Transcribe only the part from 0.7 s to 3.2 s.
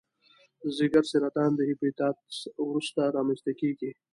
ځګر سرطان د هپاتایتس وروسته